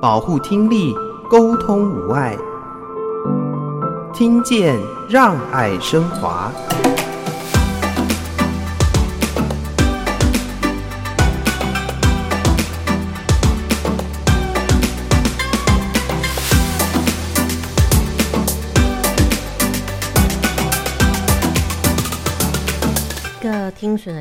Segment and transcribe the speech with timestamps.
[0.00, 0.94] 保护听力，
[1.28, 2.38] 沟通无碍，
[4.14, 6.52] 听见让爱升华。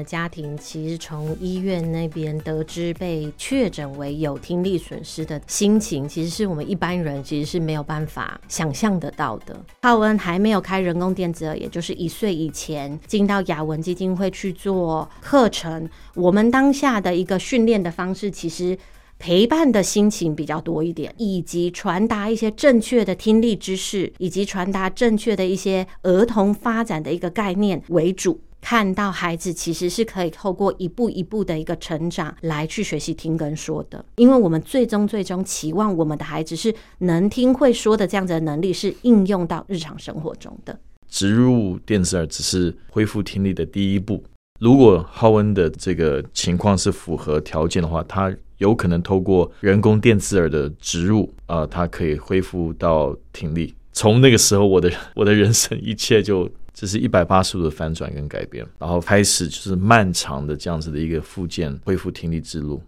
[0.07, 9.63] 家庭，其实从医院那边得知被确诊为有听力损失的心情，其实是我们一般人其实是没有办法想象得到的。
[9.81, 18.77] 浩恩还没有开人工电子耳，也就是一岁以前进到雅文基金会去做课程，我们当下的一个训练的方式，其实
[19.19, 28.39] 陪伴的心情比较多一点，以及传达一些正确的听力知识，以及传达正确的一些儿童发展的一个概念为主。
[28.59, 40.77] 看到孩子其实是可以透过一步一步的一个成长来去学习听跟说的，因为我们最终最终期望我们的孩子是能听会说的这样子的能力是应用到日常生活中的。
[41.07, 44.21] 植入电子耳只是恢复听力的第一步，
[44.59, 53.73] 如果浩恩的这个情况是符合条件的话，他有可能透过人工电子耳的植入啊，他可以恢复到听力。
[53.93, 56.49] 从那个时候，我的我的人生一切就。
[56.79, 62.79] 这是一百八十度的翻转跟改变，然后开始就是漫长的这样子的一个复健、恢复听力之路。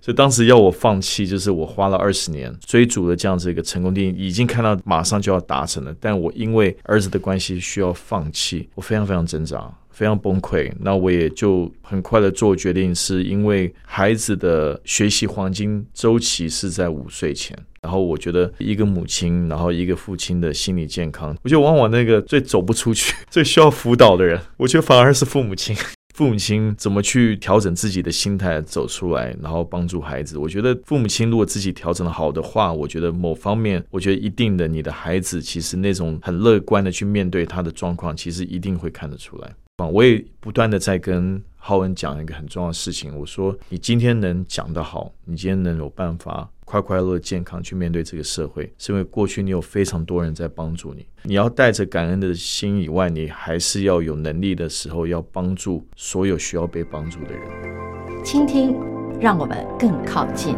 [0.00, 9.72] 所以当时要我放弃，就是我花了二十年追逐的这样子一个成功电影，已经看到马上就要达成了，但我因为儿子的关系需要放弃，我非常非常挣扎。
[9.96, 25.74] 非常崩溃，那我也就很快的做决定，是因为孩子的学习黄金周期是在五岁前，然后我觉得一个母亲，然后一个父亲的心理健康，我觉得往往那个最走不出去、 最需要辅导的人，我觉得反而是父母亲。
[26.16, 30.38] 父母亲怎么去调整自己的心态走出来，然后帮助孩子？
[30.38, 39.54] 我觉得父母亲如果自己调整的好的话，我觉得某方面，我觉得一定的，你的孩子其实那种很乐观的去面对他的状况，其实一定会看得出来。
[39.92, 51.06] 我也不断的在跟浩文讲一个很重要的事情，我说你今天能讲得好，你今天能有办法快快乐乐健康去面对这个社会，是因为过去你有非常多人在帮助你。
[51.22, 58.24] 你要带着感恩的心以外，你还是要有能力的时候，要帮助所有需要被帮助的人。
[58.24, 58.76] 倾听，
[59.20, 60.56] 让我们更靠近。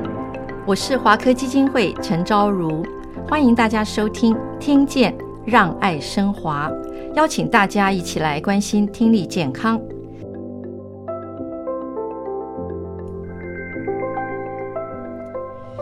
[0.67, 2.83] 我是华科基金会陈昭如，
[3.27, 5.15] 欢迎大家收听《听见
[5.45, 6.71] 让爱升华》。
[7.15, 9.79] 邀请大家一起来关心听力健康。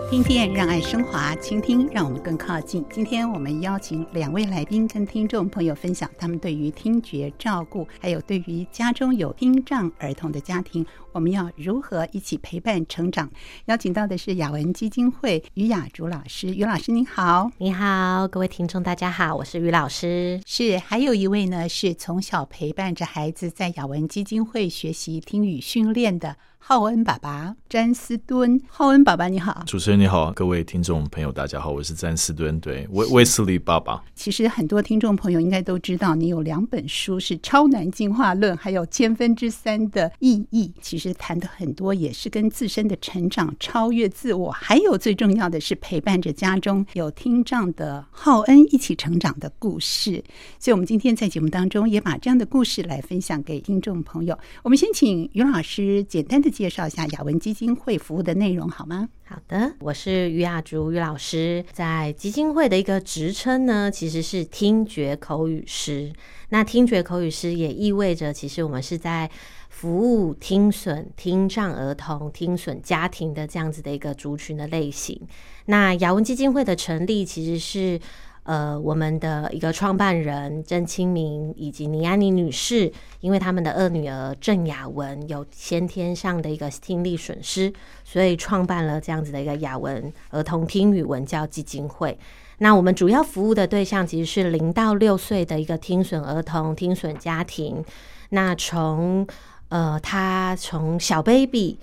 [0.09, 2.85] 听见让爱升华，倾听让我们更靠近。
[2.89, 13.29] 今天我们邀请两位来宾跟听众朋友分享他们对于听觉照顾，还有对于家中有听障儿童的家庭，我们要如何一起陪伴成长。
[13.65, 20.41] 邀请到的是雅文基金会于雅竹老师，于老师您好，你好，各位听众大家好，我是于老师。
[20.47, 26.37] 是，还有一位呢，是从小陪伴着孩子在雅文基金会学习听语训练的。
[26.69, 34.03] 浩恩爸爸詹斯敦，浩恩爸爸你好，主持人你好，各位听众朋友大家好，我是詹斯敦，对，威威斯利爸爸。
[34.17, 50.25] 其实很多听众朋友应该都知道，你有两本书是《超难进化论》，还有《千分之三的意义》，其实谈的很多也是跟自身的成长、超越自我，还有最重要的是陪伴着家中有听障的浩恩一起成长的故事。
[50.59, 54.37] 所以，我们今天在节目当中也把这样的故事来分享给听众朋友。
[54.65, 56.56] 我们先请于老师简单的。
[56.57, 59.07] 介绍一下雅文基金会服务的内容好吗？
[59.27, 66.11] 好的，我是于雅竹于老师，在基金会的一个职称呢，其实是听觉口语师。
[66.49, 69.31] 那听觉口语师也意味着，其实我们是在
[69.69, 75.21] 服务听损、听障儿童、听损家庭的这样子的一个族群的类型。
[75.67, 78.01] 那雅文基金会的成立，其实是。
[78.47, 87.73] 呃，我们的一个创办人郑清明以及倪安妮女士，因为他们的二女儿郑雅文有先天上的一个听力损失，
[88.05, 92.17] 所以创办了这样子的一个雅文儿童听语文教基金会。
[92.59, 97.85] 那我们主要服务的对象其实是零到六岁的一个听损儿童、听损家庭。
[98.29, 99.27] 那从
[99.71, 101.77] 呃，他从小 baby。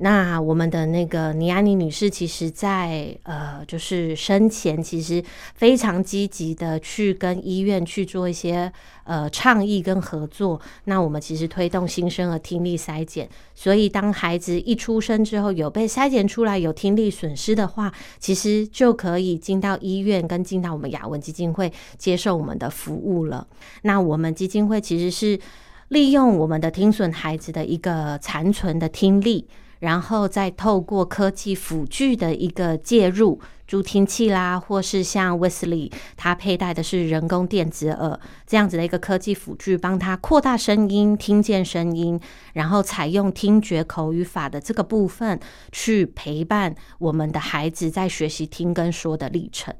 [0.00, 5.22] 那我们的那个倪安妮女士，其实在呃，就是生前其实
[5.54, 8.72] 非常积极的去跟医院去做一些
[9.02, 10.60] 呃倡议跟合作。
[10.84, 23.44] 那我们其实推动新生儿听力筛检，所以当孩子一出生之后有被筛检出来有听力损失的话，其实就可以进到医院跟进到我们雅文基金会接受我们的服务了。
[23.82, 25.40] 那我们基金会其实是
[25.88, 29.48] 利用我们的听损孩子的一个残存的听力。
[29.80, 42.18] 然后再透过科技辅具的一个介入，助听器啦，或是像 Wesley 他佩戴的是人工电子耳这样子的一个科技辅具，帮他扩大声音、听见声音，
[42.54, 45.38] 然后采用听觉口语法的这个部分
[45.70, 49.74] 去陪伴我们的孩子在学习听跟说的历程，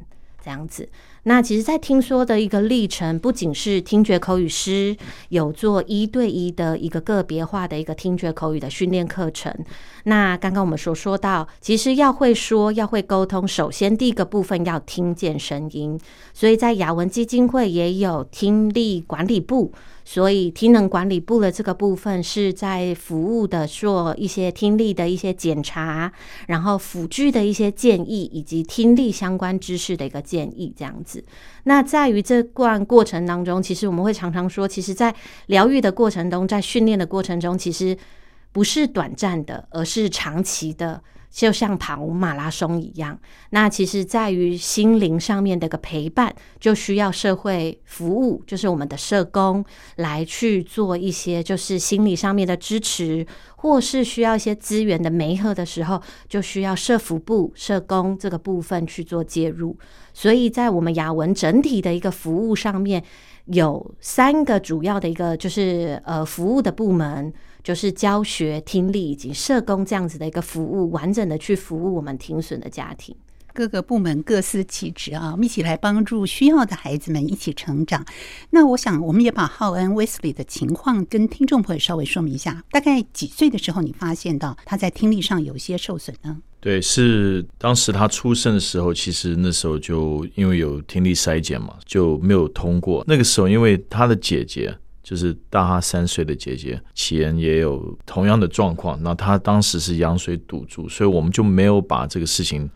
[0.44, 0.88] 这样子。
[1.28, 4.96] 那其实，在听说的一个历程，不仅是听觉口语师
[5.28, 9.54] 有做一对一的一个个别化的一个听觉口语的训练课程。
[10.04, 16.00] 那刚刚我们所说到，其实要会说，要会沟通，首先第一个部分要听见声音。
[16.32, 19.70] 所以在雅文基金会也有听力管理部。
[20.10, 26.10] 所以，听能管理部的这个部分是在服务的，做一些听力的一些检查，
[26.46, 31.22] 然后辅具的一些建议，以及听力相关知识的一个建议，这样子。
[31.64, 35.14] 那在于这段过程当中，其实我们会常常说，其实，在
[35.48, 37.94] 疗愈的过程中，在训练的过程中，其实
[38.50, 41.02] 不是短暂的，而是长期的。
[41.30, 43.16] 就像跑马拉松一样，
[43.50, 49.64] 那其实在于心灵上面的一个陪伴，就需要社会服务，就是我们的社工
[49.96, 53.24] 来去做一些，就是心理上面的支持，
[53.56, 59.78] 或是需要一些资源的媒合的时候，就需要社福部社工这个部分去做介入。
[60.12, 63.04] 所以在我们雅文整体的一个服务上面，
[63.44, 67.32] 有三个主要的一个就是呃服务的部门。
[67.62, 73.14] 就是教学、听力以及社工这样子的一个服务，完整的去服务我们听损的家庭。
[73.54, 78.06] 各个部门各司其职啊，我们一起来帮助需要的孩子们一起成长。
[78.50, 82.62] 那我想，我们也把浩恩 Wesley 的情况跟听众朋友稍微说明一下。
[82.70, 86.36] 大概几岁的时候，你发现到他在听力上有些受损呢？
[86.60, 93.02] 对，是当时他出生的时候，其实那时候就因为有听力筛检嘛，就没有通过。
[93.08, 94.78] 那个时候，因为他的姐姐。
[95.08, 99.02] 就是大他三岁的姐姐，前也有同样的状况。
[99.02, 102.68] 那她当时是羊水堵住，所以我们就没有把这个事情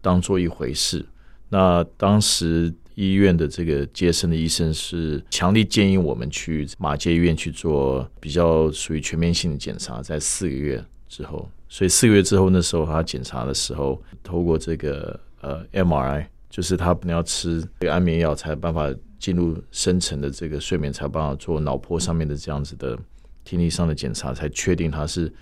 [0.00, 1.04] 当做一回事。
[1.48, 11.50] 那当时医院的这个接生的医生是强烈建议我们去马街医院去做比较属于全面性的检查，在四个月之后。
[11.68, 18.88] 所以四个月之后，那时候他检查的时候，透过这个呃 MRI，就是他不能要吃这个安眠药才有办法。
[19.22, 22.98] 进入深层的这个睡眠，才办法做脑波上面的这样子的
[23.44, 25.32] 听力上的检查，才确定他是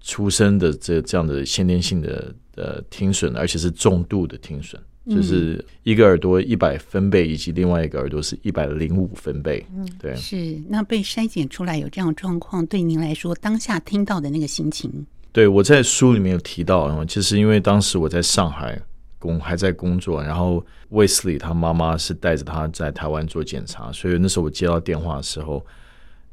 [0.00, 9.64] 出生的这这样的先天性的呃听损，而且是重度的听损，就是一个耳朵一百分贝，以及另外一个耳朵是一百零五分贝。
[9.72, 15.06] 嗯，对，是那被筛检出来有这样状况，对您来说当下听到的那个心情？
[15.30, 18.82] 对，我在书里面有提到，其实因为当时我在上海。
[19.18, 25.64] 工还在工作，然后 Wesley 他妈妈是带着他在台湾做检查，所以那时候我接到电话的时候，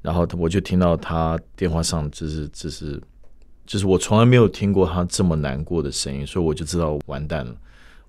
[0.03, 3.01] 然后我就听到他电话上就是就是
[3.65, 7.55] 就是我从来没有听过他这么难过的声音，所以我就知道完蛋了，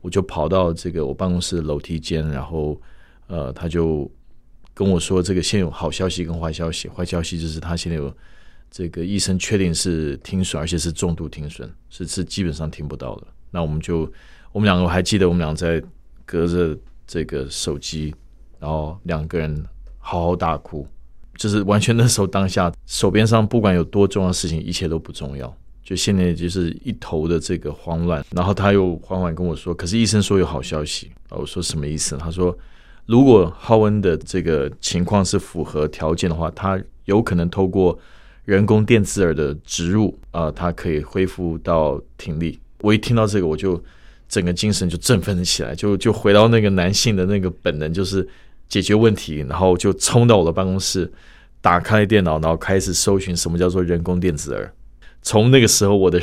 [0.02, 2.78] 我就跑到这个我办公室的楼梯间，然后
[3.28, 4.10] 呃他就
[4.74, 8.14] 跟我说，这个现有好消息跟坏消息，坏消息就是他现在有
[8.70, 14.12] 这个医生确定是听损，而且是重度听损，是是基本上听不到的，那我们就。
[14.52, 15.82] 我们两个还记得，我们两个在
[16.24, 16.76] 隔着
[17.06, 18.14] 这个手机，
[18.58, 19.64] 然后两个人
[19.98, 20.86] 嚎啕大哭，
[21.36, 25.54] 就是完全那时候当下手边上不管有多重要的事情，一切都不重要，
[25.84, 28.24] 就现在就是一头的这个慌乱。
[28.30, 32.56] 然后他又缓缓跟我说：“可是医生说有好消息啊。”我说：“什么意思？”他说
[33.06, 37.96] ：“如果浩恩的这个情况是符合条件的话，他有可能透过
[38.44, 43.80] 人工电子耳的植入啊，他可以恢复到听力。”我一听到这个，我就。
[44.28, 48.26] 整个精神就振奋了起来，就就回到那个男性的那个本能，就是
[48.68, 51.10] 解决问题，然后就冲到我的办公室，
[51.60, 54.72] 打开电脑，然后开始搜寻什么叫做人工电子耳。
[55.22, 56.20] 从那个时候，我的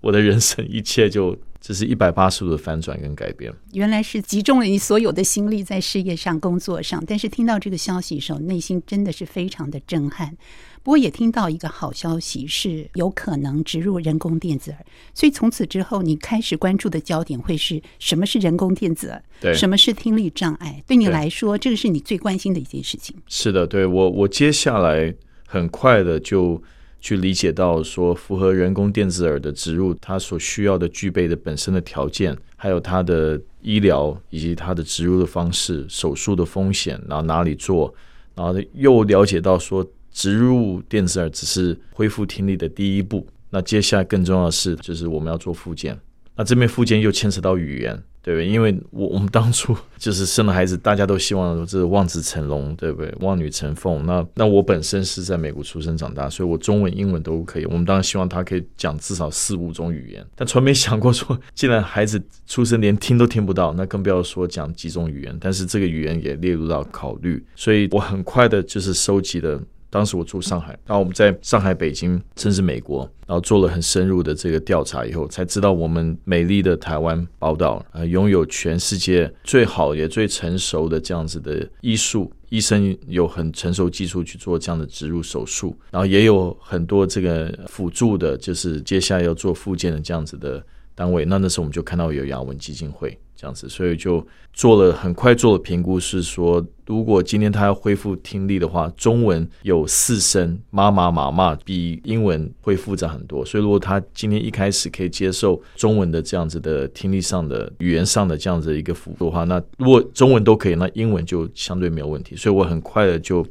[0.00, 3.50] 我的人生一切就只是一百八十度的翻转跟改变。
[3.72, 10.36] 原来是集中了你所有的心力在事业上、工作上，但是听到这个消息的时候，内心真的是非常的震撼。
[10.82, 19.22] 不过也听到一个好消息，是有可能植入人工电子耳，所以从此之后，你开始关注的焦点会是什么是人工电子耳？
[19.40, 20.82] 对，什么是听力障碍？
[20.84, 23.14] 对你来说，这个是你最关心的一件事情。
[23.28, 25.14] 是的，对我，我接下来
[25.46, 26.60] 很快的就
[27.02, 37.92] 去理解到，说符合人工电子耳的植入，它所需要的具备的本身的条件，还有它的医疗以及它的植入的方式、手术的风险，然后哪里做，
[38.34, 39.86] 然后又了解到说。
[40.14, 45.98] 植入电子耳只是恢复听力的第一步，那接下来更重要的是，就是我们要做复健。
[46.36, 48.46] 那这边复健又牵扯到语言，对不对？
[48.46, 53.12] 因为我我们当初 就是生了孩子，大家都希望这是望子成龙，对不对？
[53.20, 54.06] 望女成凤。
[54.06, 57.64] 那那我本身是在美国出生长大，所以我中文、英文都可以。
[57.66, 65.36] 我们当然希望他可以讲至少四五种语言，但从没想过说，既然孩子出生连听都听不到，那更不要说讲几种语言。
[65.40, 69.60] 但是这个语言也列入到考虑，所以我很快的就是收集了。
[69.92, 91.26] 当时我住上海，然后我们在上海、北京，甚至美国，然后做了很深入的这个调查以后，才知道我们美丽的台湾宝岛啊，拥有全世界最好也最成熟的这样子的医术，医生有很成熟技术去做这样的植入手术，然后也有很多这个辅助的，就是接下来要做复健的这样子的单位。
[91.26, 93.14] 那那时候我们就看到有雅文基金会。
[93.42, 103.44] 这样子，所以就做了很快做了评估，是说如果今天他要恢复听力的话，中文有四声妈妈妈妈比英文会复杂很多。
[103.44, 112.36] 所以如果他今天一开始可以接受中文的这样子的听力上的语言上的这样子一个辅助的话，那如果中文都可以，那英文就相对没有问题。
[112.36, 113.44] 所以我很快的就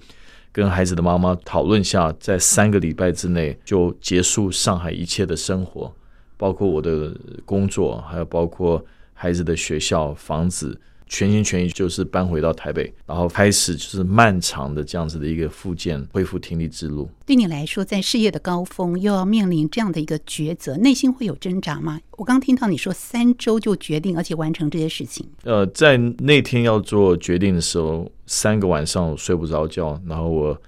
[0.53, 5.93] 跟孩子的妈妈讨论下，在三个礼拜之内就结束上海一切的生活，
[6.37, 8.81] 包括我的工作，还有包括。
[9.21, 10.75] 孩子的学校、房子，
[11.05, 17.07] 全心全意就是搬回到台北，然后开始就是漫长的这样子的一个复健、恢复听力之路。
[17.23, 22.01] 对你来说，在事业的高峰，又要面临这样的一个抉择，内心会有挣扎吗？
[22.17, 25.23] 我刚听到你说三周就决定，而且完成这些事情。
[25.43, 30.59] 呃，在那天要做决定的时候，三个晚上我睡不着觉，然后我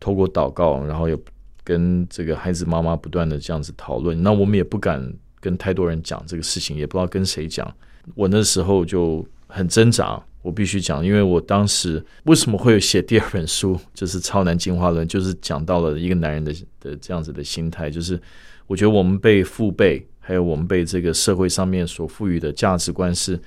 [0.00, 1.16] 透过祷告，然后也
[1.62, 4.20] 跟这个孩子妈妈不断的这样子讨论。
[4.20, 7.72] 那我们也不敢跟太多人讲这个事情，也不知道跟谁讲。
[8.14, 18.20] 我那时候就很挣扎，我必须讲，因为我当时为什么会有写第二本书，就是《超男进化论》，就是讲到了一个男人的的这样子的心态，就是
[18.66, 23.38] 我觉得我们被父辈，还有我们被这个社会上面所赋予的价值观是，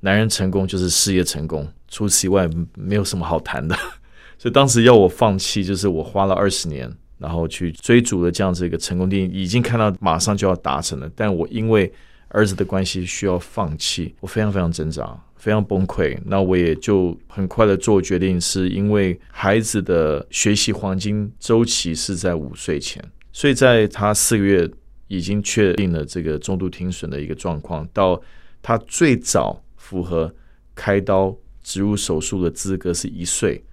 [0.00, 3.74] 男人成功就是事业成功，除此以外没有什么好谈的。
[4.38, 11.90] 所以当时要我放弃，就是我花了二十年，然后去追逐的这样子一个成功定义，已经看到马上就要达成了，但我因为
[12.36, 16.14] 儿子的关系需要放弃，我非常非常挣扎，非常崩溃。
[16.26, 23.02] 那我也就很快的做决定，是因为孩子的学习黄金周期是在五岁前，
[23.32, 24.70] 所以在他四个月
[25.08, 28.20] 已经确定了这个中度听损的一个状况，到
[28.60, 30.30] 他最早符合
[30.74, 33.64] 开刀植入手术的资格是一岁，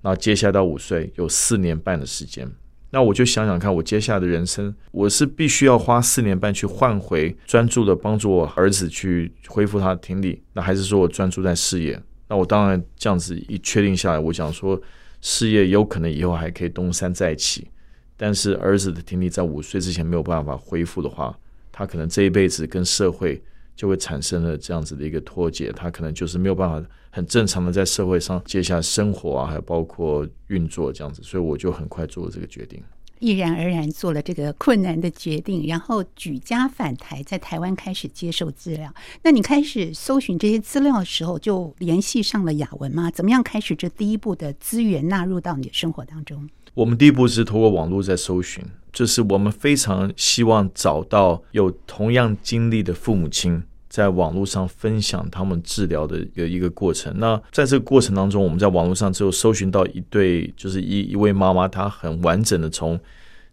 [0.00, 2.48] 那接下来到五岁有四年半的时间。
[2.94, 11.98] 那我就想想看，我接下来的人生，我是必须要花四年半去换回专注的帮助我儿子去恢复他的听力，那还是说我专注在事业？
[12.28, 14.78] 那我当然这样子一确定下来，我想说
[15.22, 17.66] 事业有可能以后还可以东山再起，
[18.14, 21.34] 但是儿子的听力在五岁之前没有办法恢复的话，
[21.72, 23.42] 他可能这一辈子跟社会
[23.82, 32.80] 就会产生了这样子的一个脱节，他可能就是没有办法很正常的在社会上接下来生活啊，还有包括运作这样子，所以我就很快做了这个决定，
[33.18, 38.94] 毅然而然做了这个困难的决定，然后举家返台，在台湾开始接受治疗。
[39.24, 43.10] 那你开始搜寻这些资料的时候，就联系上了雅文吗？
[43.10, 46.48] 怎么样开始这第一步的资源纳入到你的生活当中？
[46.74, 48.64] 我们第一步是通过网络在搜寻。
[48.92, 53.62] 就是我们非常希望找到有同样经历的父母亲，
[53.92, 57.12] 在网络上分享他们治疗的一个一个过程。
[57.18, 62.98] 那在这个过程当中，我们在网络上只有搜寻到一对，就是一一位妈妈，她很完整的从，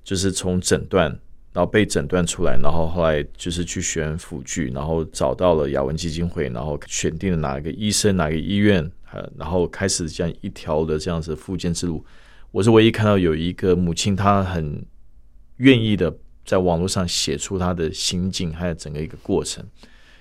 [0.02, 1.10] 就是从诊断，
[1.52, 12.06] 然后被诊断出来，然后后来就是去选辅具，然后找到了雅文基金会，然后选定了哪一个医生、哪个医院，呃然后开始这样一条的这样子复健之路。
[12.52, 14.86] 我是唯一看到有一个母亲，她很。
[15.60, 19.62] 愿意的在网络上写出他的心境，还有整个一个过程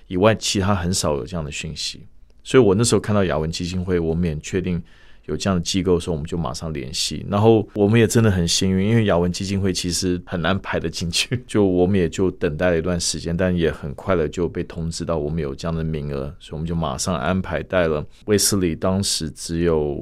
[0.09, 2.01] 以外，其他很少有这样的讯息。
[2.43, 4.83] 所以我那时候看到雅文基金会，我们也确定
[5.27, 7.25] 有这样的机构的时候，我们就马上联系。
[7.29, 18.75] 然后我们也真的很幸运，因为雅文基金会其实很难排得进去， 就我们也就等待了一段时间，但也很快的就被通知到我们有这样的名额，所以我们就马上安排带了卫斯理。
[18.75, 19.97] 当时只有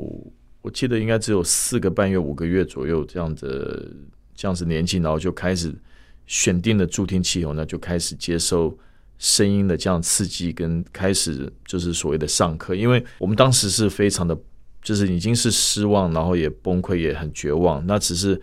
[0.61, 3.85] 我记得应该只有四个半月、五个月左右这样的。
[4.39, 5.73] 这样子年纪，然后就开始
[6.27, 8.77] 选定了助听器以后，呢就开始接受
[9.19, 12.75] 声音的这样刺激，跟开始就是所谓的上课。
[12.75, 14.37] 因为我们当时是非常的，
[14.81, 17.85] 就是已经是失望，然后也崩溃，也很绝望。
[17.85, 18.39] 那只是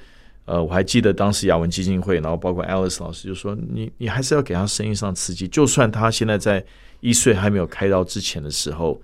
[0.47, 6.65] 呃，我还记得当时雅文基金会，然后包括 Alice 老师就说：“你你还是要给他声音上刺激，就算他现在在
[7.01, 9.01] 一岁还没有开刀之前的时候，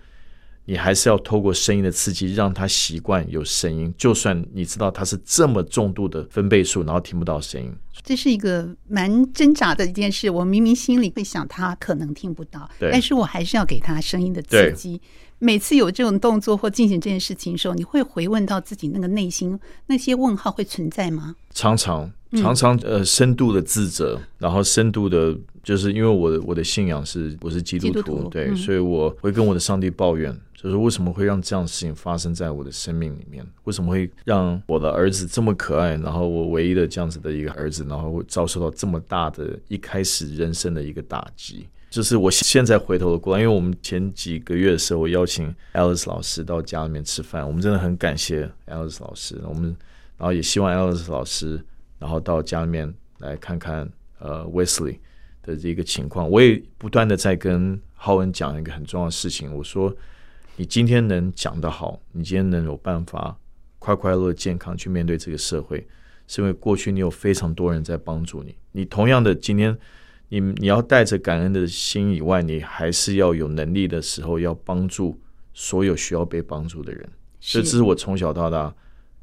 [0.64, 3.92] 你还是要透过声音的刺激，让他习惯有声音。
[3.98, 7.72] 就算你知道他是这么重度的分贝数，然后听不到声音，
[8.04, 10.30] 这是一个蛮挣扎的一件事。
[10.30, 15.00] 我明明心里会想他可能听不到，但是我还是要给他声音的刺激。
[15.42, 21.34] 每次有这种动作或进行这件事情的时候，你会回问到自己那个内心那些问号会存在吗？
[21.54, 30.38] 常常常常呃，深度的自责，然后深度的，就是因为我的我的信仰是我是基督徒，督徒对，嗯、所以我会跟我的上帝抱怨。
[30.62, 33.42] 就是为什么会让这样的事情发生在我的生命里面？
[33.64, 41.66] 为什么会让我的儿子这么可爱，然后我唯一的这样子的一个儿子，然后会遭受到这么大的一开始人生的一个打击？
[41.88, 49.40] 就是我现在回头过来，因为我们前几个月的时候，我邀请 Alice 老师到家里面吃饭，我们真的很感谢 Alice 老师。
[49.48, 49.74] 我们
[50.18, 51.58] 然后也希望 Alice 老师
[51.98, 54.98] 然后到家里面来看看呃 Wesley
[55.42, 56.28] 的这个情况。
[56.28, 59.90] 我也不断的在跟浩文讲一个很重要的事情，我说。
[60.60, 63.34] 你今天能讲得好，你今天能有办法
[63.78, 65.88] 快快乐乐、健康去面对这个社会，
[66.26, 68.54] 是因为过去你有非常多人在帮助你。
[68.72, 69.74] 你同样的，今天
[70.28, 75.18] 你你要带着感恩的心以外，你还是要有能力的时候，要帮助
[75.54, 77.08] 所有需要被帮助的人。
[77.40, 78.74] 这是我从小到大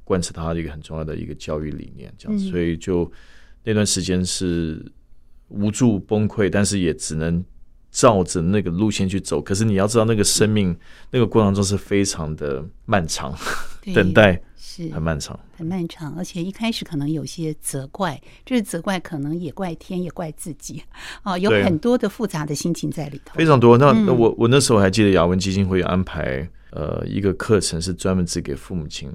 [0.04, 2.12] 贯彻他的一个很重要的一个教育理念。
[2.18, 3.12] 这样子，所以就
[3.64, 4.84] 那段时间是
[5.50, 7.46] 无助崩溃，但是也只能。
[7.92, 10.78] 照着那个路线去走，可是你要知道，那个生命
[11.12, 13.34] 那个过程中是非常的漫长，
[13.96, 16.14] 等待是很漫长，很漫长。
[16.16, 20.84] 而且一开始可能有些责怪，这是责怪，可能也怪天，也怪自己
[21.24, 23.78] 啊，有很多的复杂的心情在里头，非常多。
[23.78, 29.12] 那那我我那时候还记得雅文基金会安排呃一个课程，是专门只给父母亲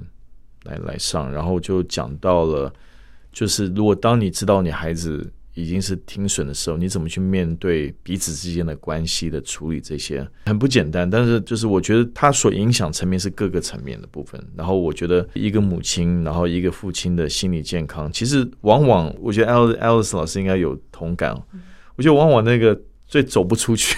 [0.63, 2.73] 来来上，然后就讲到了，
[3.31, 5.31] 就是如果当你知道你孩子。
[5.55, 9.79] 已经是听损的时候，你怎么去面对彼此之间的关系的处理？
[9.79, 14.43] 这些很不简单，但是就是我觉得它所影响层面是各个层面的部分。
[14.55, 21.39] 然后我觉得一个母亲，然后一个父亲的心理健康，其实往往我觉得 Alice 老师应该有同感。
[21.95, 23.95] 我觉得往往那个最走不出去、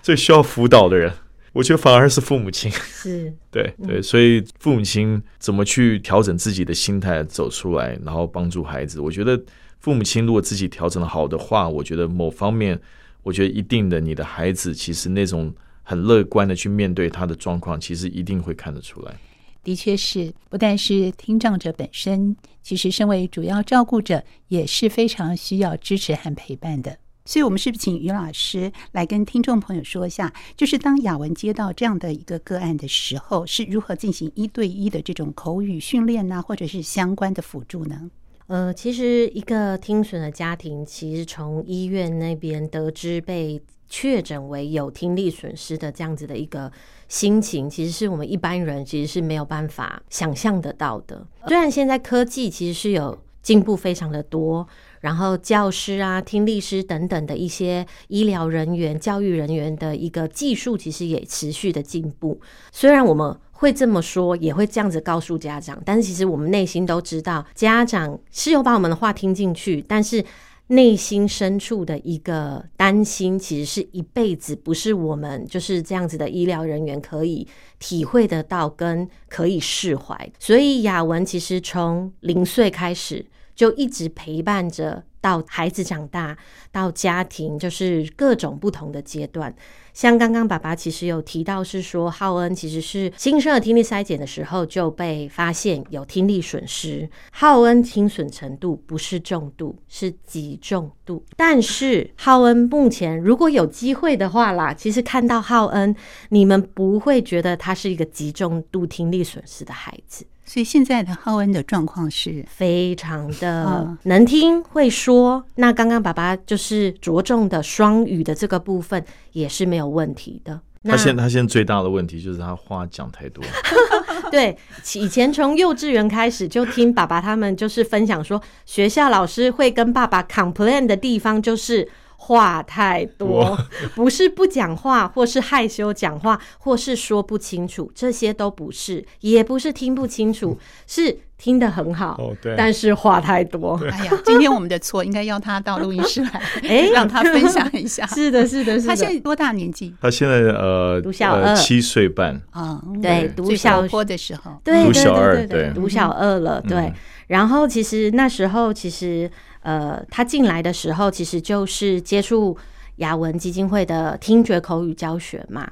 [0.00, 1.12] 最需要辅导的人，
[1.52, 2.70] 我觉得反而是父母亲。
[2.70, 9.42] 是， 对对，所以父母亲怎么去调整自己的心态走出来，然后帮助孩子，我觉得。
[9.86, 12.76] 父母亲如果自己调整的好的话，我觉得某方面，
[13.22, 19.14] 我觉得一定的，你的孩子其实那种很乐观的去面对他的状况，其实一定会看得出来。
[19.62, 26.98] 的确是，不但是听障者本身，其实身为主要照顾者也是非常需要支持和陪伴的。
[27.24, 38.10] 所以，我们是不是请于老师来跟听众朋友说一下，就是当雅文接到这样的一个个案的时候，是如何进行一对一的这种口语训练呢，或者是相关的辅助呢？
[38.48, 46.70] 呃，其实一个听损的家庭，其实从医院那边得知被确诊为有听力损失的这样子的一个
[47.08, 51.26] 心情，其实是我们一般人其实是没有办法想象得到的。
[51.48, 54.66] 虽然现在科技其实是有进步非常的多，
[55.00, 62.40] 然后教师啊、听力师等等的一些医疗人员、教育人员的一个技术，其实也持续的进步。
[62.72, 70.24] 虽然我们会这么说，也会这样子告诉家长，但是其实我们内心都知道，家长是有把我们的话听进去，但是
[70.66, 77.46] 内心深处的一个担心，其实是一辈子不是我们就是这样子的医疗人员可以
[77.78, 80.32] 体会得到跟可以释怀。
[80.40, 83.24] 所以雅文其实从零岁开始
[83.56, 86.36] 就一直陪伴着，到孩子长大，
[86.70, 89.52] 到家庭，就是各种不同的阶段。
[89.94, 97.08] 像刚刚爸爸其实有提到，是说浩恩其实是新生儿听力筛检的时候就被发现有听力损失。
[97.32, 101.24] 浩恩听损程度不是重度，是极重度。
[101.34, 105.96] 但是浩恩目前如果有机会的话啦，其实看到浩恩，
[106.28, 110.26] 你们不会觉得他是一个极重度听力损失的孩子。
[110.46, 115.44] 所以现在的浩恩的状况是非常的能听会说。
[115.56, 120.60] 那刚刚爸爸就是着重的双语的这个部分也是没有问题的。
[120.84, 123.44] 他现他现在最大的问题就是他话讲太多。
[124.30, 124.56] 对，
[124.94, 131.88] 以前从幼稚园开始就听爸爸他们就是分享说，学校老师会跟爸爸 complain 的地方就是。
[132.26, 133.56] 话太多，
[133.94, 140.58] 不是不讲话，或是害羞讲话，或是说不清楚，这些都不是，也不是听不清楚，
[140.88, 143.80] 是听得很好，哦，对，但是话太多。
[143.92, 148.04] 哎呀，今天我们的错，应该要他到录音室来， 哎，让他分享一下。
[148.10, 148.88] 是的，是的，是的。
[148.88, 149.94] 他现在多大年纪？
[150.00, 156.92] 他现在呃，读小二，七岁半啊，对，读小坡的时候，对，读小二，对，读小二了，对。
[157.28, 159.30] 然后其实那时候其实。
[159.66, 162.56] 呃，他进来的时候，其实就是接触
[162.96, 165.68] 雅文基金会的听觉口语教学嘛。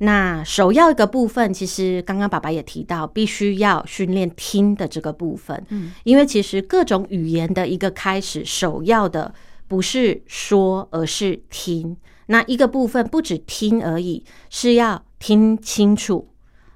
[0.00, 5.64] 那首要一个部分，其实刚刚爸爸也提到，必须要训练听的这个部分。
[5.70, 9.32] 嗯，因为其实各种语言的一个开始，首要的
[9.66, 11.96] 不是说，而是听。
[12.26, 16.28] 那一个部分不止听而已，是要听清楚。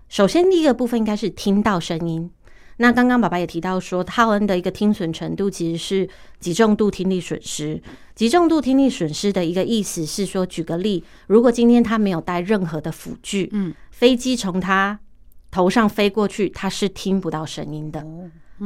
[0.08, 2.30] 首先，第一个部分应该是听到声音。
[2.83, 6.09] 那刚刚爸爸也提到说，浩恩的一个听损程度其实是
[6.40, 7.81] 极重度听力损失。
[8.16, 14.99] 极重度听力损失的一个意思是说，举个例，如果今天他没有带任何的辅具，嗯，飞机从他
[15.53, 18.05] 头上飞过去，他是听不到声音的。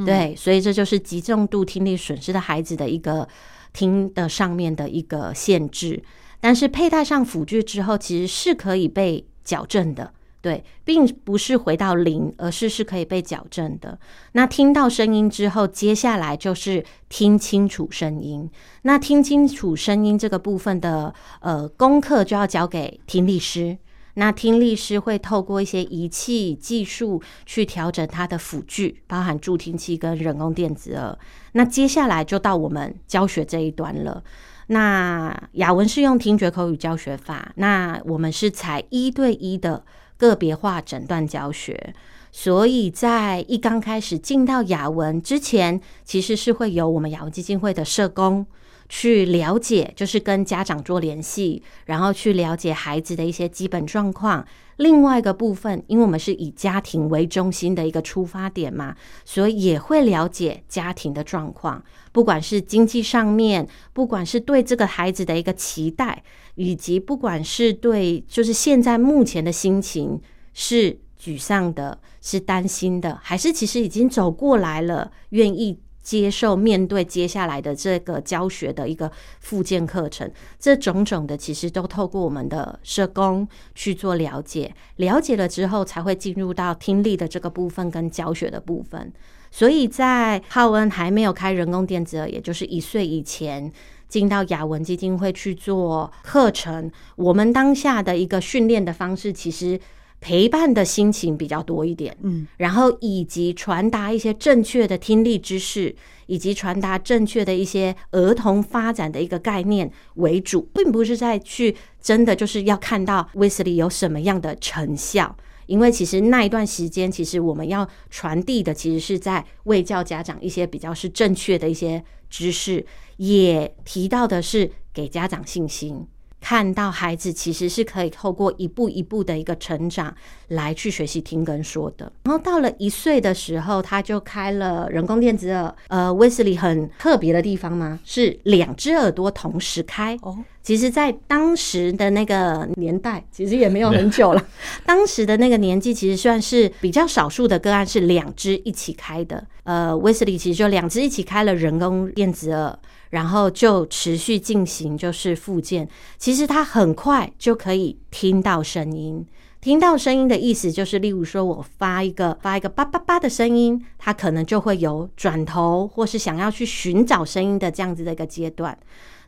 [0.07, 3.29] 对，所以这就是极重度听力损失的孩子的一个
[3.75, 6.03] 听的上面的一个限制。
[6.41, 10.15] 但是佩戴上辅具之后，其实是可以被矫正的。
[10.47, 13.99] 对，并不是回到零，而是是可以被矫正的。
[14.31, 18.49] 那听到声音之后，接下来就是听清楚声音。
[18.83, 23.77] 那听清楚声音这个部分的呃功课，就要交给听力师。
[24.15, 31.19] 那听力师会透过一些仪器技术去调整它的辅具，包含助听器跟人工电子耳。
[31.55, 34.23] 那接下来就到我们教学这一端了。
[34.69, 39.85] 那雅文是用听觉口语教学法，那我们是采一对一的。
[40.17, 41.95] 个别化诊断教学，
[42.33, 48.47] 所以在一刚开始进到雅文之前，其实是会有我们雅文基金会的社工
[48.89, 54.47] 去了解，就是跟家长做联系，然后去了解孩子的一些基本状况。
[54.77, 66.23] 另外一个部分，因为我们是以家庭为中心的一个出发点嘛，所以也会了解家庭的状况，不管是经济上面，不管是对这个孩子的一个期待，
[66.57, 70.21] 以及不管是对就是现在目前的心情
[70.53, 75.81] 是沮丧的，是担心的，还是其实已经走过来了，愿意。
[76.07, 89.13] 接受面对接下来的这个教学的一个复健课程，这种种的其实都透过我们的社工去做了解，了解了之后才会进入到听力的这个部分跟教学的部分。
[89.51, 93.73] 所以在浩恩还没有开人工电子耳，也就是一岁以前
[94.09, 99.81] 进到雅文基金会去做课程，我们当下的一个训练的方式其实。
[100.27, 105.95] 陪伴的心情比较多一点，嗯，然后以及传达一些正确的听力知识，
[106.27, 115.37] 以及传达正确的一些儿童发展的一个概念为主，并不是在去真的就是要看到威斯利有什么样的成效，
[115.67, 122.85] 因为其实那一段时间，其实我们要传递的其实是在为教家长一些比较是正确的一些知识，
[123.19, 126.05] 也提到的是给家长信心。
[126.49, 130.15] 看到孩子其实是可以透过一步一步的一个成长
[130.49, 132.11] 来去学习听跟说的。
[132.25, 135.75] 然后到了一岁的时候，他就开了人工电子耳。
[135.89, 140.17] 呃，威斯利很特别的地方吗，是两只耳朵同时开。
[140.23, 144.47] 哦，其实，在当时的那个年代，其实也没有很久了。
[144.85, 149.45] 当时的那个年纪，其实算是比较少数的个案是两只一起开的。
[149.65, 152.79] 呃，威斯利其实就两只一起开了人工电子耳。
[153.09, 155.89] 然后就持续进行，就是复健。
[156.19, 159.25] 其实他很快就可以听到声音，
[159.67, 168.79] 听到声音的意思就是，例如说我发一个发一个叭叭叭的声音，他可能就会有转头或是想要去寻找声音的这样子的一个阶段。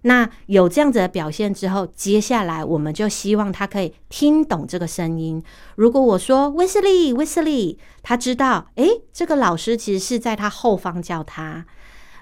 [0.02, 5.42] 那有这样子的表现之后，接下来我们就希望他可以听懂这个声音。
[5.74, 11.66] 如果我说威斯利，威斯利，他知道，诶，这个老师其实是在他后方叫他。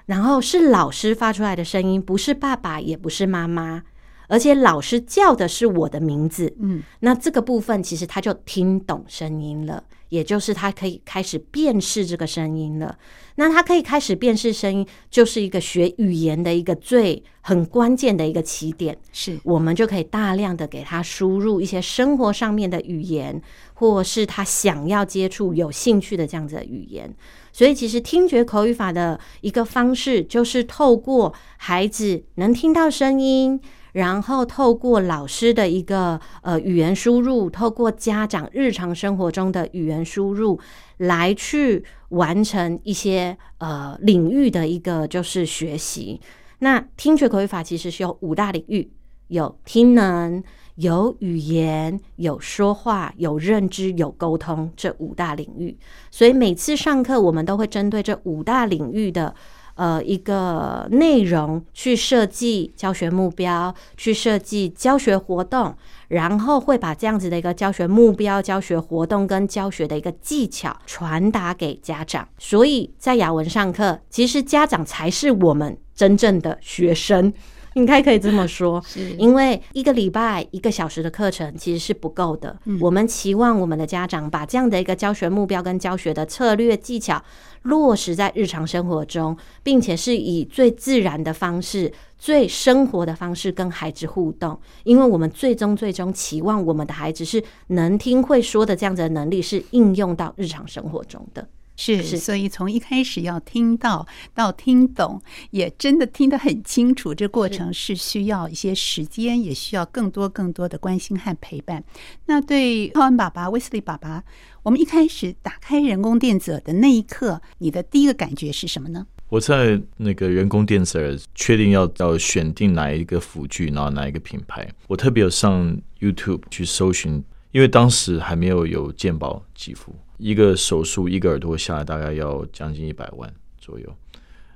[0.07, 3.83] 然后是老师发出来的声音，不是爸爸，也不是妈妈，
[4.27, 6.55] 而且老师叫的是我的名字。
[6.59, 12.97] 嗯，那这个部分其实他就听懂声音了，也就是他可以开始辨识这个声音了。
[13.35, 18.97] 那他可以开始辨识声音，就是一个学语言的一个最很关键的一个起点。
[19.13, 23.39] 是我们就可以大量的给他输入一些生活上面的语言，
[23.75, 27.13] 或是他想要接触、有兴趣的这样子的语言。
[27.53, 33.59] 所以，其实听觉口语法的一个方式，就是透过孩子能听到声音，
[33.97, 40.59] 然后透过老师的一个呃语言输入，透过家长日常生活中的语言输入，
[40.97, 46.21] 来去完成一些呃领域的一个就是学习。
[46.59, 48.91] 那听觉口语法其实是有五大领域，
[49.29, 50.43] 有听能。
[50.77, 55.75] 有语言、有说话、有认知、有沟通这五大领域，
[56.11, 59.33] 所以每次上课我们都会针对这五大领域的
[59.77, 65.73] 呃一个内容去设计教学目标，去设计教学活动，
[66.09, 72.27] 然后会把这样子的一个教学目标、教学活动跟教学的一个技巧传达给家长。
[72.37, 77.31] 所以在雅文上课，其实家长才是我们真正的学生。
[77.77, 78.83] 应该可以这么说，
[79.19, 82.57] 因为一个礼拜一个小时的课程其实是不够的。
[82.65, 87.23] 嗯，我们期望我们的家长把这样的一个教学目标跟教学的策略技巧
[87.61, 94.59] 落实在日常生活中，并且是以最自然的方式、最生活的方式跟孩子互动。
[94.83, 101.47] 因为我们最终最终期望我们的孩子是能听会说的这样子的能力是应用到日常生活中的。
[101.77, 107.13] 是，所以从一开始要听到到听懂，也真的听得很清楚。
[107.13, 111.83] 这过程是需要一些时间，也需要更多更多的关心和陪伴。
[112.25, 114.23] 那对浩恩爸爸、威斯利爸爸，
[114.63, 119.05] 我们一开始打开人工电子耳的那一刻，你的第一个感觉是什么呢？
[119.29, 129.93] 我在那个人工电子耳确定要要选定哪一个辅具，然后哪一个品牌，我特别有上 YouTube 去搜寻，因为当时还没有有健保给付。
[130.17, 133.95] 一个手术一个耳朵下来大概要将近一百万左右，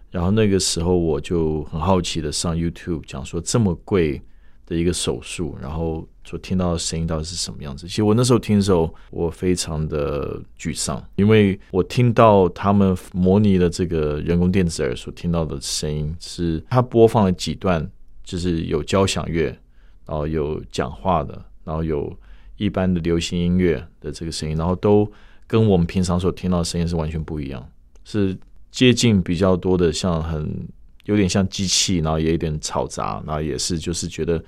[0.10, 4.20] 然后那个时候我就很好奇的上 YouTube 讲说这么贵
[4.66, 7.88] 的一个手术，然后所听到的声音到底是什么样子？
[7.88, 17.88] 其实我那时候听的时候，我非常的沮丧，因为我听到他们模拟的这个人工电子耳所听到的声音是，他播放了几段，
[18.24, 19.46] 就是有交响乐，
[20.06, 22.12] 然后有讲话的，然后有
[22.58, 25.12] 一般的流行音乐的这个声音，然后都。
[25.52, 27.62] 跟我们平常所听到的声音是完全不一样，
[28.06, 28.38] 是
[28.72, 30.66] 接近比较多的，像很
[31.04, 34.42] 有点像机器，然后也有点嘈杂，然后也是就是觉得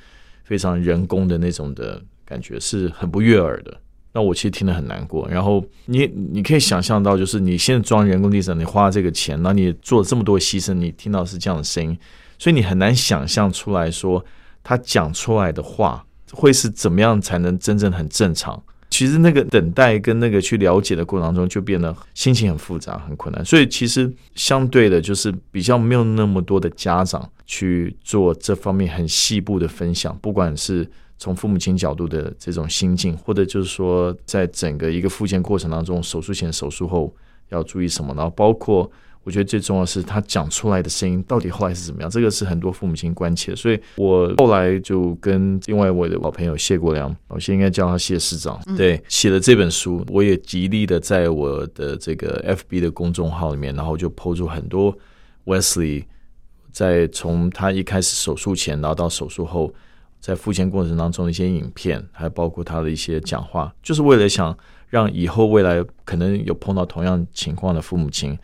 [0.45, 3.77] 非常人工的那种的感觉，是很不悦耳的。
[4.13, 5.27] 那我其实听得很难过。
[5.27, 11.99] 然后你你可以想象到，就是你现在装人工地震，你花这个钱，那你做了这么多牺牲，你听到是这样的声音，
[12.39, 14.23] 所以你很难想象出来说
[14.63, 18.63] 他讲出来的话会是怎么样才能真正很正常。
[18.93, 23.43] 其实那个等待跟那个去了解的过程当中，就变得心情很复杂、很困难。
[23.43, 37.11] 所以其实相对的，就是比较没有那么多的家长去做这方面很细部的分享，不管是从父母亲角度的这种心境，或者就是说在整个一个复健过程当中，手术前、手术后
[37.49, 38.91] 要注意什么，然后包括。
[39.23, 43.55] 我觉得最重要的是他讲出来的声音到底后来是怎么样，这个是很多父母亲关切。
[43.55, 54.93] 所以我后来就跟另外我的老朋友谢国良，我现在应该叫他谢市长，对，写了这本书，我也极力的在我的这个 FB 的公众号里面，然后就 po 出很多
[55.45, 56.03] Wesley
[56.71, 59.73] 在从他一开始手术前，然后到手术后，
[60.19, 64.57] 在复健过程当中的一些影片，还包括他的一些讲话，就是为了想
[64.89, 68.37] 让以后未来可能有碰到同样情况的父母亲。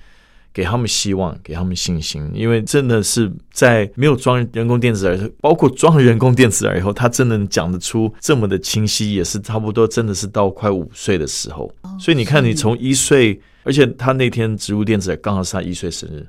[0.53, 11.71] 给他们希望，给他们信心，因为真的是在没有装人工电子耳，包括装人工电子耳以后，他真的讲得出这么的清晰，也是差不多真的是到快五岁的时候。
[11.99, 16.27] 所以你看，你从一岁，而且他那天植入电子耳刚好是他一岁生日，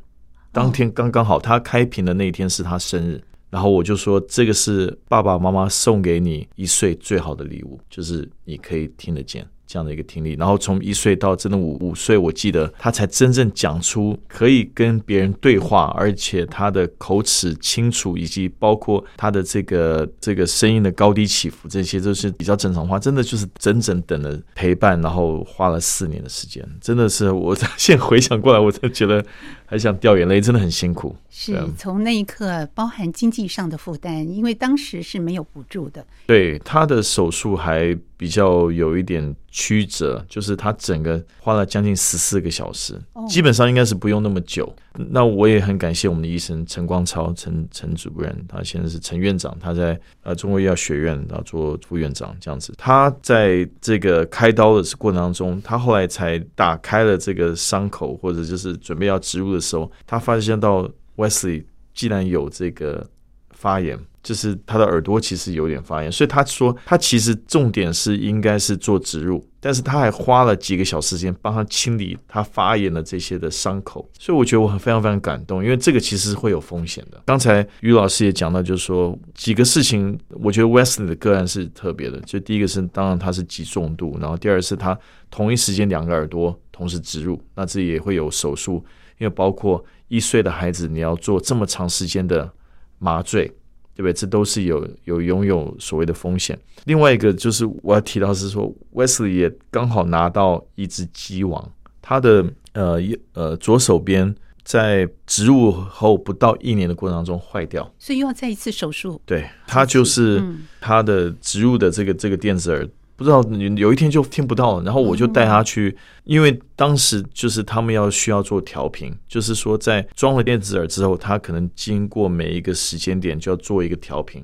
[0.53, 9.47] 当天刚刚好他开屏的那一天是他生日，然后我就说这个是爸爸妈妈送给你一岁最好的礼物，就是你可以听得见。
[9.71, 22.99] 这样的一个听力，然后从一岁到真的五五岁，我记得他才真正讲出可以跟别人对话，而且他的口齿清楚，以及包括他的这个这个声音的高低起伏，这些都是比较正常化。
[22.99, 29.25] 真的就是整整等了陪伴，然后花了四年的时间，真的是我现在回想过来，我才觉得。
[29.71, 31.15] 还想掉眼泪，真的很辛苦。
[31.31, 36.05] 是从那一刻包含经济上的负担，因为当时是没有补助的。
[36.27, 44.75] 对，他的手术还比较有一点曲折，就是他整个花了将近十四个小时，基本上应该是不用那么久。
[44.93, 52.75] 那我也很感谢我们的医生陈光超陈陈主任，他现在是陈院长，他在呃中国医药学院然后做副院长这样子。
[52.77, 63.07] 他在这个开刀的过程当中，他后来才打开了这个伤口，或者就是准备要植入的时候，他发现到 Wesley 既然有这个
[63.53, 77.23] 发炎，就是他的耳朵其实有点发炎，所以他说他其实重点是应该是做植入，但是他还花了几个小时间帮他清理他发炎的这些的伤口，所以我觉得我很非常非常感动，因为这个其实会有风险的。
[77.27, 84.99] 刚才于老师也讲到，就是说几个事情，我觉得 Wesley 的个案是特别的，就第一个是当然他是极重度，然后第二是他
[85.31, 88.83] 同一时间两个耳朵同时植入，那这也会有手术。
[89.21, 92.51] 因为包括一岁的孩子，你要做这么长时间的
[92.99, 93.47] 麻醉，
[93.95, 94.13] 对不对？
[94.15, 96.59] 这都是有有拥有所谓的风险。
[96.87, 102.99] 另外一个就是我要提到是说，Wesley 也刚好拿到一只鸡王，他的呃
[103.35, 109.21] 呃左手边在植入后不到一年的过程当中坏掉，所以又要再一次手术。
[109.27, 110.43] 对，他就是
[110.81, 112.89] 他的植入的这个这个电子耳。
[113.21, 113.45] 不知道
[113.77, 124.43] 有一天就听不到了，然后我就带他去，因为当时就是他们要需要做调频，就是说在装了电子耳之后，他可能经过每一个时间点就要做一个调频，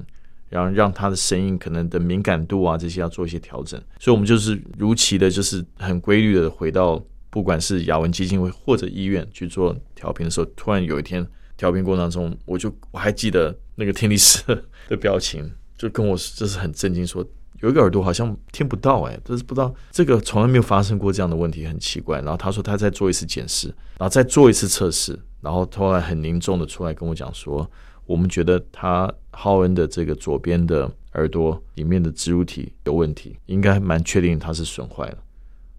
[0.51, 14.43] 然后让他的声音可能的敏感度啊这些要做一些调整，所以我们就是如期的，就是很规律的回到不管是雅文基金会或者医院去做调频的时候，突然有一天调频过程当中，我就我还记得那个听力师
[14.87, 17.27] 的表情，就跟我就是很震惊说。
[17.61, 22.19] 有一个耳朵好像听不到，哎，但是不知道这个从来没有发生过这样的问题，很奇怪。
[22.21, 27.69] 然后他说他再做一次检视，然后再做一次测试，然后后来很凝重的出来跟我讲说，
[28.05, 35.19] 我们觉得他浩恩的这个左边的耳朵里面的植入体有问题，应该蛮确定它是损坏了。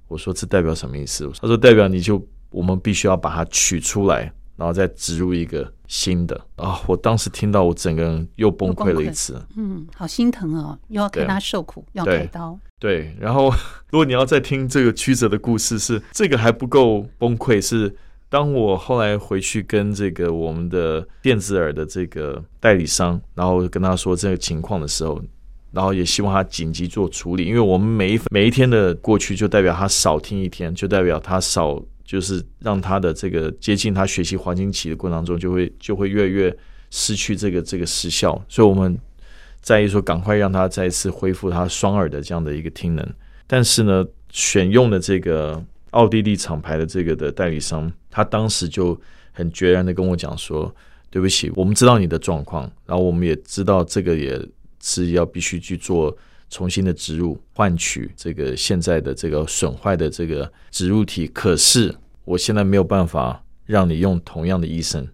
[0.07, 1.29] 我说这代表什么意思？
[1.39, 4.31] 他说代表你就我们必须要把它取出来。
[4.57, 6.79] 然后再植入一个新的啊、哦！
[6.87, 9.39] 我当时听到，我整个人又崩溃了一次。
[9.55, 12.57] 嗯，好心疼哦，又要看他受苦，要开刀。
[12.79, 13.51] 对，然后
[13.89, 17.61] 如果你要再听这个曲折的故事，是这个还不够崩溃。
[17.61, 17.95] 是
[18.29, 25.21] 当我后来回去跟这个我们的电子耳的这个代理商，然后跟他说这个情况的时候，
[25.71, 31.79] 然后也希望他紧急做处理，因为我们每一每一天的过去，就代表他少听一天，就代表他少。
[32.07, 36.57] 就是让他的这个接近他学习黄金期的过程当中，就会就会越来越
[36.89, 38.97] 失去这个这个时效，所以我们
[39.61, 43.05] 在意说赶快让他再次恢复他双耳的这样的一个听能。
[43.45, 48.97] 但是呢，选用的这个奥地利厂牌的这个的代理商，他当时就
[49.33, 50.73] 很决然的跟我讲说
[51.11, 54.41] ：“对不起，我们知道你的状况，然后我们也知道这个也
[54.81, 56.17] 是要必须去做。”
[56.49, 61.27] 重新的植入，换取这个现在的这个损坏的这个植入体。
[61.27, 61.93] 可是
[62.25, 65.07] 我现在没有办法让你用同样的医生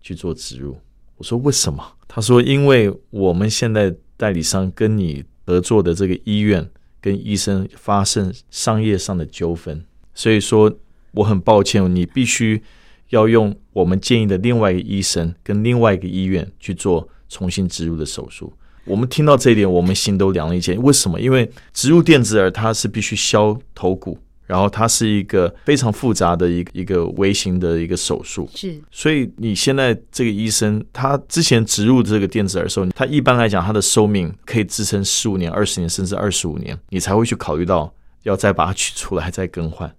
[0.00, 0.76] 去做植入。
[1.16, 1.84] 我说为什么？
[2.08, 6.68] 他说因为我们现在代理商跟你合作的这个医院
[7.00, 10.72] 跟医生发生商业上的纠纷，所以说
[11.12, 12.62] 我很抱歉，你必须
[13.10, 18.52] 要用我们建议的另外一个医生跟另外一个医院去做重新植入的手术。
[18.84, 20.76] 我们听到这一点，我们心都凉了一截。
[20.78, 21.20] 为什么？
[21.20, 28.48] 因为植入电子耳，它是必须削头骨，然后它是一个非常复杂的一个一个微型的一个手术。
[28.54, 37.92] 是，所以你现在这个医生，他之前植入这个电子耳的时候，他一般来讲，他的寿命可以支撑十五年、二十年，甚至二十五年，你才会去考虑到
[38.24, 39.92] 要再把它取出来再更换。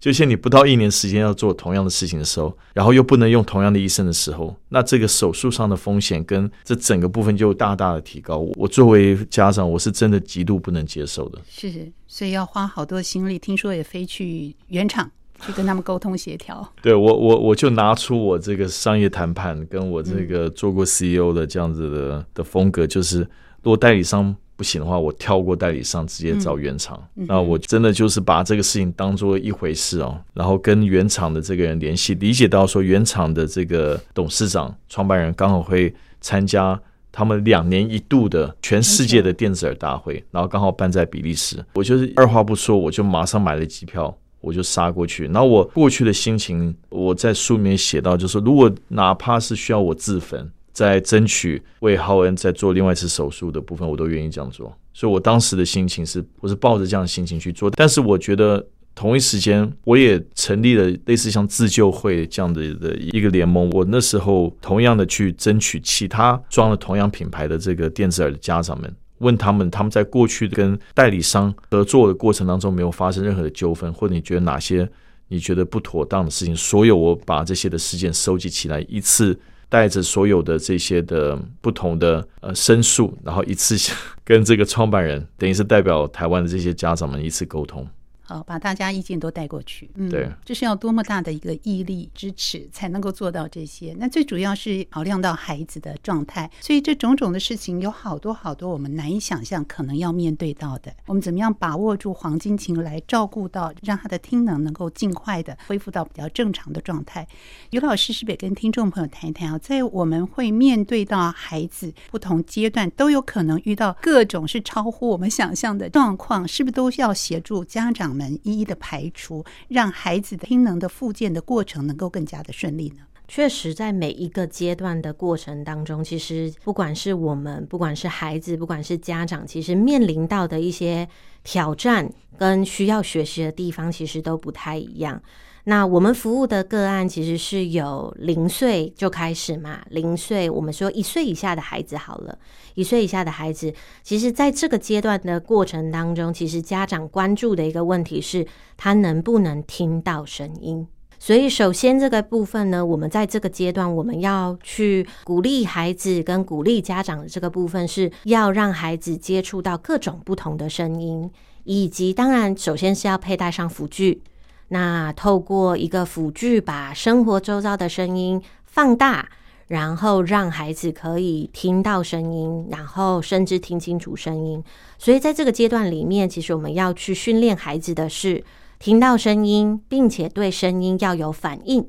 [0.00, 8.38] 就像你不到一年时间要做同样的事情的时候，然后又不能用同样的医生的时候，那这个手术上的风险跟这整个部分就大大的提高。
[8.56, 11.38] 我作为家长，我是真的极度不能接受的。
[11.48, 13.38] 是，所以要花好多心力。
[13.38, 15.10] 听说也飞去原厂
[15.44, 16.66] 去跟他们沟通协调。
[16.80, 23.18] 对我，我我就拿出我这个商业谈判，跟我这个做过 CEO 的这样子的、嗯、的风格，就是
[23.62, 24.34] 如果代理商。
[24.60, 27.02] 不行的话，我跳过代理商，直接找原厂。
[27.16, 36.78] 嗯、那我真的就是把这个事情当做一回事哦，然后跟原厂的这个人联系，理解到说原厂的这个董事长、创办人刚好会参加
[37.10, 41.56] 他们两年一度的全世界的电子耳大会，然后刚好办在比利时。
[41.72, 45.24] 我就是二话不说，我就马上买了机票，我就杀过去。
[45.24, 50.52] 然后我过去的心情，我在书里面写到，就是如果哪怕是需要我自焚。
[50.72, 54.72] 在争取为浩恩再做另外一次手术的部分，我都愿意这样做。
[54.92, 57.70] 所以我当时的心情是，我是抱着这样的心情去做。
[57.70, 63.70] 但是我觉得同一时间，我也成立了类似像自救会这样的的一个联盟。
[63.70, 74.86] 我那时候同样的去争取其他装了同样品牌的这个电子耳的家长们，问他们他们在过去跟代理商合作的过程当中没有发生任何的纠纷，或者你觉得哪些
[75.28, 79.38] 你觉得不妥当的事情，所有我把这些的事件收集起来一次。
[79.70, 83.76] 带着所有的这些的不同的呃申诉，然后一次
[84.22, 87.88] 跟这个创办人，等于是代表台湾的这些家长们一次沟通。
[88.30, 89.90] 好，把大家意见都带过去。
[89.96, 93.92] 嗯，对，这是要多么大的一个毅力支持，才能够做到这些。
[93.98, 100.94] 那最主要是考量到孩子的状态，所以这种种的事情有好多好多我们难以想象可能要面对到的。
[101.06, 107.26] 我们怎么样把握住黄金期来照顾到，让他的听能能够尽快的恢复到比较正常的状态？
[107.70, 109.58] 于老师是不是也跟听众朋友谈一谈啊？
[109.58, 123.02] 在我们会面对到孩子不同阶段都有可能遇到各种是超乎我们想象的状况，是不是都要协助家长们一一的排除，让孩子的听能的复健的过程能够更加的顺利呢？
[123.32, 131.08] 确实，在每一个阶段的过程当中，其实不管是我们，不管是孩子，不管是家长，其实面临到的一些
[131.44, 135.22] 挑战跟需要学习的地方，其实都不太一样。
[135.64, 142.38] 那我们服务的个案其实是有零岁就开始嘛，零岁我们说一岁以下的孩子好了，
[142.74, 143.72] 一岁以下的孩子，
[144.02, 150.86] 其实在这个阶段的过程当中，其实家长关注的一个问题是，他能不能听到声音。
[151.18, 161.30] 所以，首先这个部分呢，我们在这个阶段，我们要去鼓励孩子跟鼓励家长的这个部分，是要让孩子接触到各种不同的声音，
[161.64, 164.22] 以及当然，首先是要佩戴上辅具。
[164.70, 169.28] 那透过一个辅具，把生活周遭的声音放大，
[169.68, 174.64] 然后让孩子可以听到声音，然后甚至听清楚声音。
[174.98, 178.42] 所以，在这个阶段里面，其实我们要去训练孩子的是。
[178.82, 181.86] 听到声音，并且对声音要有反应。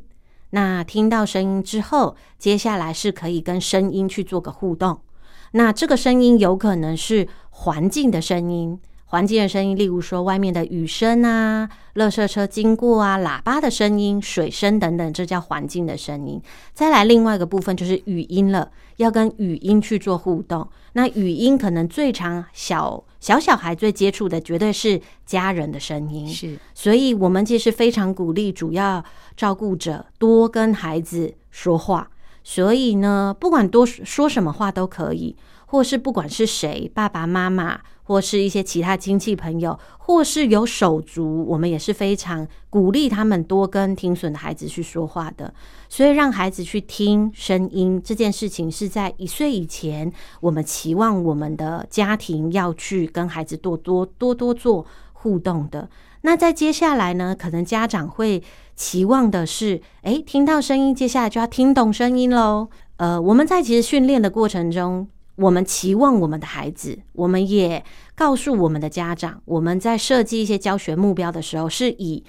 [0.50, 5.00] 那听到声音之后，接下来是可以跟声音去做个互动。
[5.54, 8.78] 那这个声音有可能是环境的声音。
[9.12, 16.42] 环境的声音，例如说外面的雨声啊、垃圾车经过啊、喇叭的声音、水声等等，这叫环境的声音。
[16.74, 20.66] 再来另外一个部分就是语音了，要跟语音去做互动。
[20.94, 26.26] 那语音可能最常小小小孩最接触的，绝对是家人的声音。
[26.26, 29.04] 是，所以我们其实非常鼓励主要
[29.36, 32.10] 照顾者多跟孩子说话。
[32.46, 35.36] 所以呢，不管多说什么话都可以。
[35.68, 37.80] 或是不管是谁，爸爸妈妈，
[38.12, 45.54] 或是一些其他亲戚朋友，或是有手足，我们也是非常鼓励他们多跟听损的孩子去说话的。
[45.88, 55.90] 所以让孩子去听声音这件事情，是在一岁以前，我们期望我们的家庭要去跟孩子多多多多做互动的。
[56.24, 58.44] 那在接下来呢，可能家长会
[58.76, 62.68] 期望的是，诶，听到声音，接下来就要听懂声音喽。
[62.98, 65.08] 呃，我们在其实训练的过程中。
[65.42, 67.84] 我们期望我们的孩子，我们也
[68.16, 72.24] 告诉我们的家长，我们在设计一些教学目标的时候，是以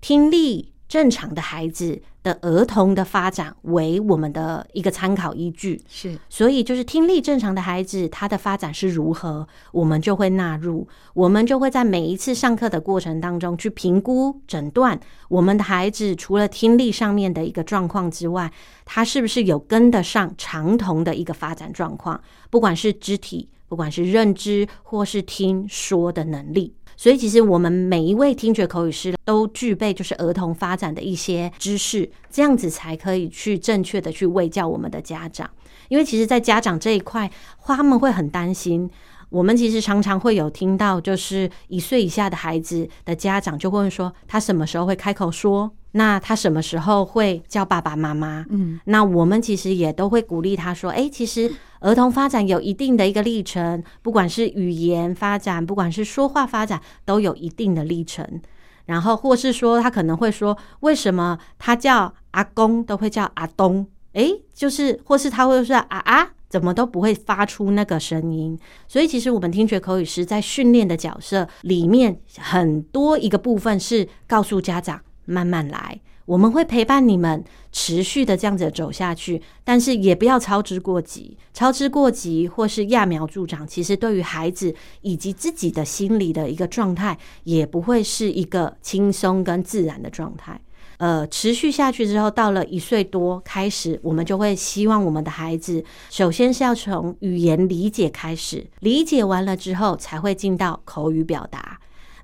[0.00, 5.80] 听力正常的孩子的儿童的发展为我们的一个参考依据。
[5.88, 18.52] 是，所以就是听力正常的孩子，他的发展是如何，我们就会纳入，我们就会在每一次上课的过程当中去评估诊断我们的孩子，除了听力上面的一个状况之外，
[18.84, 22.20] 他是不是有跟得上长童的一个发展状况，
[22.50, 26.74] 不管是肢体，不管是认知，或是听说的能力。
[27.00, 35.48] 所以，其实我们每一位听觉口语师都具备就是儿童发展的一些知识，这样子才可以去正确的去喂教我们的家长。
[35.88, 37.30] 因为其实，在家长这一块，
[37.64, 38.90] 他们会很担心。
[39.30, 45.70] 我们其实常常会有听到，就是一岁以下的孩子的家长就会问说，他什么时候会开口说？
[45.92, 48.44] 那他什么时候会叫爸爸妈妈？
[48.50, 51.50] 嗯，那我们其实也都会鼓励他说，诶，其实
[51.80, 58.40] 儿童发展有一定的一个历程，不管是语言发展，不管是说话发展，都有一定的历程。
[58.86, 63.86] 然后或是说，他可能会说，为什么他叫阿公都会叫阿东？
[64.14, 68.58] 诶，就是或是他会说啊啊，怎么都不会发出那个声音。
[68.86, 75.00] 所以其实我们听觉口语师在训练的角色里面，很多一个部分是告诉家长。
[75.30, 81.38] 慢慢来，我们会陪伴你们持续的这样子走下去，但是也不要操之过急。
[81.54, 90.60] 操之过急或是揠苗助长，其实对于孩子以及自己的心理的一个状态，也不会是一个轻松跟自然的状态。
[90.98, 101.80] 呃，持续下去之后，到了一岁多开始，我们就会希望我们的孩子，首先是要从语言理解开始，理解完了之后，才会进到口语表达。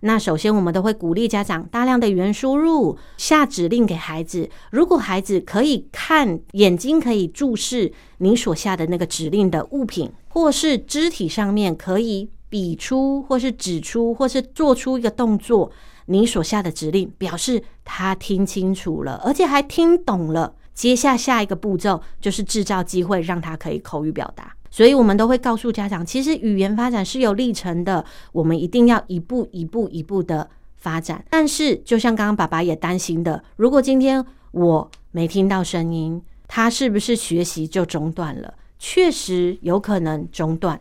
[0.06, 4.50] 那首先，我们都会鼓励家长大量的语言输入，下指令给孩子。
[4.70, 15.72] 如果孩子可以看，眼睛可以注视你所下的那个指令的物品，或是肢体上面可以比出，或是指出，或是做出一个动作，
[16.04, 20.54] 你所下的指令表示他听清楚了，而且还听懂了。
[20.74, 24.54] 接下下一个步骤就是制造机会，让他可以口语表达。
[24.74, 31.24] 所以，我们都会告诉家长，其实语言发展是有历程的，我们一定要一步一步一步的发展。
[31.30, 38.52] 但是，就像刚刚爸爸也担心的，如果今天我没听到声音，他是不是学习就中断了？
[38.80, 40.80] 确实有可能中断。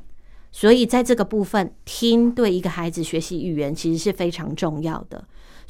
[0.51, 5.23] 所以，在这个部分，听对一个孩子学习语言其实是非常重要的。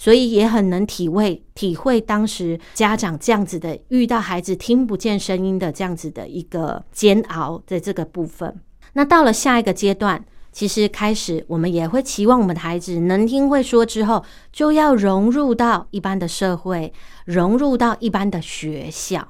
[0.04, 8.54] 所以也很能体会体会当时家长这样子的遇到孩子听不见声音的这样子的一个煎熬，的这个部分。
[8.92, 16.92] 那到了下一个阶段，其实开始我们也会期望我们的孩子能听会说之后，就要融入到一般的社会，
[17.24, 19.26] 融入到一般的学校。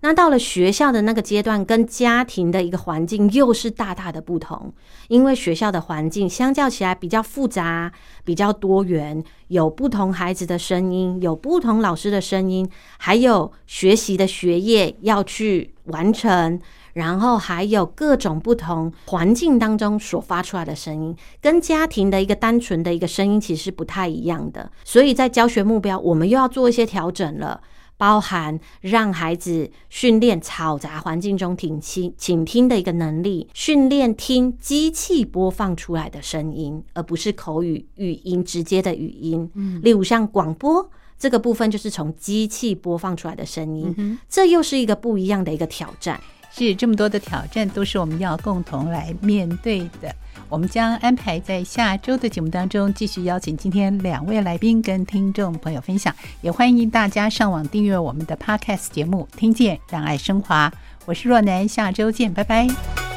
[0.00, 4.72] 那到了学校的那个阶段，跟家庭的一个环境又是大大的不同，
[5.08, 7.90] 因为学校的环境相较起来比较复杂、
[8.24, 12.68] 比较多元，有不同孩子的声音，有不同老师的声音，
[12.98, 16.60] 还有学习的学业要去完成，
[16.92, 27.60] 然后还有各种不同环境当中所发出来的声音，跟家庭的一个单纯的一个声音其实不太一样的，所以在教学目标，我们又要做一些调整了。
[27.98, 39.50] 包含让孩子训练嘈杂环境中听倾倾听的一个能力，训练听机器播放出来的声音，而不是口语语音直接的语音。
[39.54, 40.88] 嗯，例如像广播
[41.18, 46.18] 这个部分，就是从机器播放出来的声音，嗯、这又是一个不一样的一个挑战。
[46.50, 50.14] 是这么多的挑战，都是我们要共同来面对的。
[50.48, 56.14] 我们将安排在下周的节目当中，继续邀请今天两位来宾跟听众朋友分享。
[56.40, 60.72] 也欢迎大家上网订阅我们的 Podcast 节目，听见让爱升华。
[61.04, 63.07] 我是若楠，下周见，拜拜。